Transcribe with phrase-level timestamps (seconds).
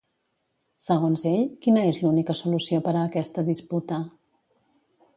[0.85, 4.05] Segons ell, quina és l'única solució per a aquesta disputa?